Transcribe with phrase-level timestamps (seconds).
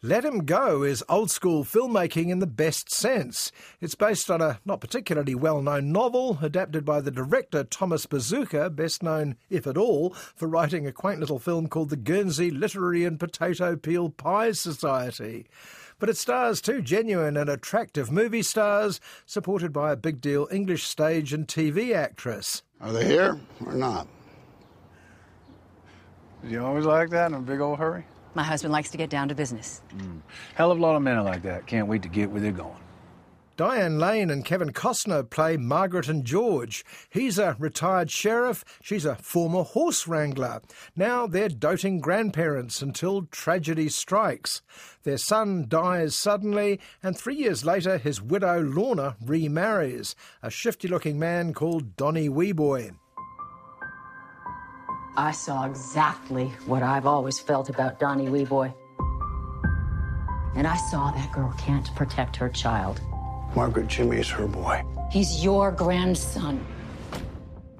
[0.00, 3.50] Let Him Go is old school filmmaking in the best sense.
[3.80, 8.72] It's based on a not particularly well known novel, adapted by the director Thomas Bezucha,
[8.72, 13.04] best known, if at all, for writing a quaint little film called The Guernsey Literary
[13.04, 15.48] and Potato Peel Pie Society.
[15.98, 20.84] But it stars two genuine and attractive movie stars, supported by a big deal English
[20.84, 22.62] stage and TV actress.
[22.80, 24.06] Are they here or not?
[26.44, 28.04] You always like that in a big old hurry?
[28.34, 29.82] My husband likes to get down to business.
[29.96, 30.20] Mm.
[30.54, 31.66] Hell of a lot of men are like that.
[31.66, 32.76] Can't wait to get where they're going.
[33.58, 36.84] Diane Lane and Kevin Costner play Margaret and George.
[37.10, 40.62] He's a retired sheriff, she's a former horse wrangler.
[40.94, 44.62] Now they're doting grandparents until tragedy strikes.
[45.02, 51.18] Their son dies suddenly, and three years later, his widow Lorna remarries a shifty looking
[51.18, 52.94] man called Donny Weboy.
[55.18, 58.72] I saw exactly what I've always felt about Donny Weboy.
[60.54, 63.00] And I saw that girl can't protect her child.
[63.56, 64.84] Margaret Jimmy's her boy.
[65.10, 66.64] He's your grandson.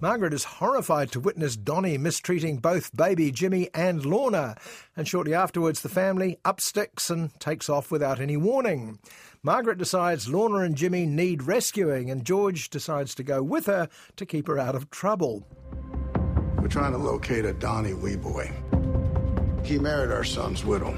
[0.00, 4.54] Margaret is horrified to witness Donny mistreating both baby Jimmy and Lorna,
[4.96, 9.00] and shortly afterwards the family up sticks and takes off without any warning.
[9.42, 14.24] Margaret decides Lorna and Jimmy need rescuing, and George decides to go with her to
[14.24, 15.44] keep her out of trouble.
[16.74, 18.50] We're trying to locate a Donny Weboy.
[19.64, 20.92] He married our son's widow.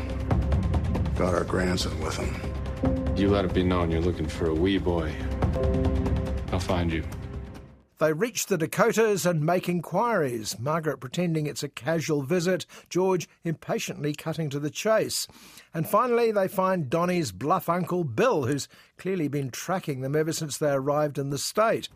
[1.16, 3.14] Got our grandson with him.
[3.14, 5.12] You let it be known you're looking for a Weboy.
[6.50, 7.04] I'll find you.
[7.98, 14.14] They reach the Dakotas and make inquiries, Margaret pretending it's a casual visit, George impatiently
[14.14, 15.28] cutting to the chase.
[15.74, 18.66] And finally, they find Donny's bluff uncle Bill, who's
[18.96, 21.90] clearly been tracking them ever since they arrived in the state.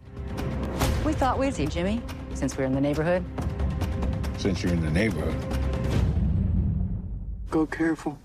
[1.02, 2.02] We thought we'd see Jimmy,
[2.34, 3.24] since we're in the neighborhood.
[4.40, 5.34] Since you're in the neighborhood.
[7.50, 8.18] Go careful.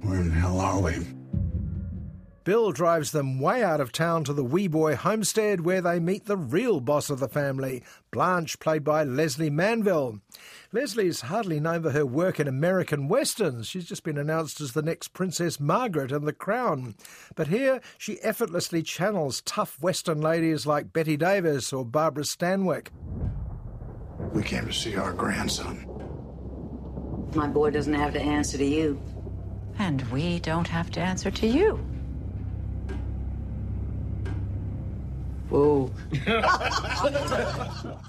[0.00, 0.94] Where in the hell are we?
[2.44, 6.38] Bill drives them way out of town to the Weboy homestead where they meet the
[6.38, 10.20] real boss of the family, Blanche, played by Lesley Manville.
[10.72, 13.66] Lesley's hardly known for her work in American westerns.
[13.66, 16.94] She's just been announced as the next Princess Margaret in The Crown.
[17.34, 22.88] But here, she effortlessly channels tough western ladies like Bette Davis or Barbara Stanwyck.
[24.34, 25.86] We came to see our grandson.
[27.34, 29.00] My boy doesn't have to answer to you.
[29.78, 31.76] And we don't have to answer to you.
[35.48, 35.90] Whoa.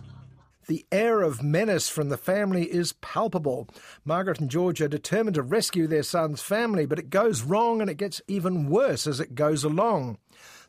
[0.68, 3.68] The air of menace from the family is palpable.
[4.04, 7.90] Margaret and George are determined to rescue their son's family, but it goes wrong and
[7.90, 10.18] it gets even worse as it goes along.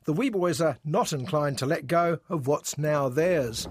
[0.05, 3.67] The Weboys are not inclined to let go of what's now theirs.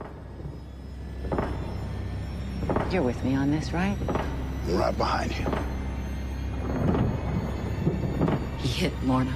[2.91, 3.97] You're with me on this, right?
[4.67, 5.45] I'm right behind you.
[8.59, 9.33] He hit Lorna.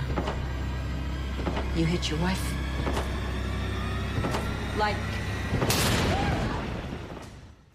[1.76, 2.54] You hit your wife.
[4.78, 4.96] Like.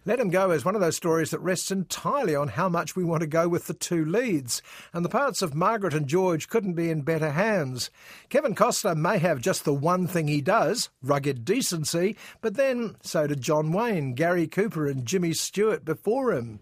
[0.06, 3.04] Let Him Go is one of those stories that rests entirely on how much we
[3.04, 4.60] want to go with the two leads,
[4.92, 7.91] and the parts of Margaret and George couldn't be in better hands.
[8.28, 13.26] Kevin Costner may have just the one thing he does, rugged decency, but then so
[13.26, 16.60] did John Wayne, Gary Cooper, and Jimmy Stewart before him.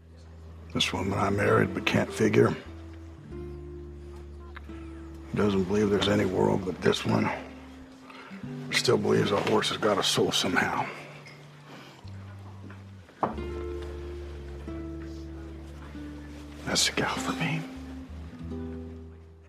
[0.73, 2.57] This woman I married but can't figure.
[5.35, 7.29] Doesn't believe there's any world but this one.
[8.71, 10.87] Still believes a horse has got a soul somehow.
[16.73, 17.61] That's the gal for me.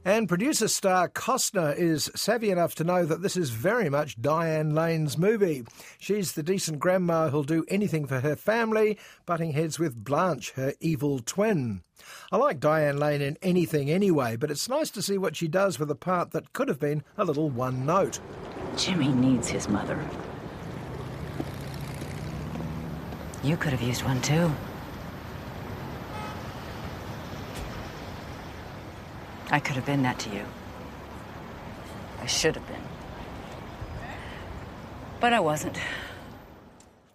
[0.03, 4.75] And producer star Costner is savvy enough to know that this is very much Diane
[4.75, 5.63] Lane's movie.
[5.97, 10.73] She's the decent grandma who'll do anything for her family, butting heads with Blanche, her
[10.81, 11.83] evil twin.
[12.29, 15.79] I like Diane Lane in anything anyway, but it's nice to see what she does
[15.79, 18.19] with a part that could have been a little one note.
[18.75, 19.97] Jimmy needs his mother.
[23.45, 24.51] You could have used one too.
[29.53, 30.43] I could have been that to you.
[32.19, 32.81] I should have been.
[35.19, 35.77] But I wasn't.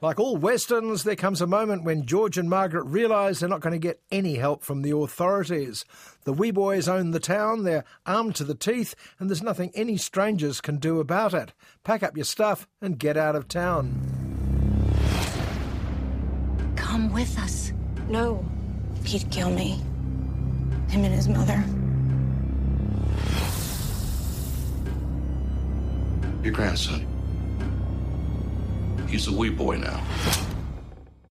[0.00, 3.73] Like all westerns, there comes a moment when George and Margaret realise they're not going
[3.73, 5.85] to get any help from the authorities.
[6.23, 10.61] The Weboys own the town, they're armed to the teeth, and there's nothing any strangers
[10.61, 11.52] can do about it.
[11.82, 14.94] Pack up your stuff and get out of town.
[16.76, 17.73] Come with us.
[18.08, 18.46] No,
[19.05, 19.82] he'd kill me.
[20.88, 21.64] Him and his mother.
[26.43, 27.06] Your grandson.
[29.08, 30.05] He's a Weboy now.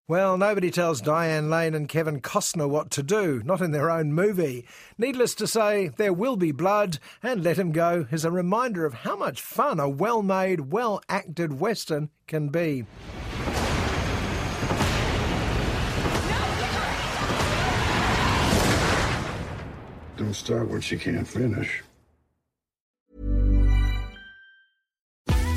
[0.10, 4.14] Well, nobody tells Diane Lane and Kevin Costner what to do, not in their own
[4.14, 4.66] movie.
[4.98, 8.94] Needless to say, there will be blood, and Let Him Go is a reminder of
[8.94, 12.86] how much fun a well made, well acted Western can be.
[20.16, 21.84] Don't start what you can't finish.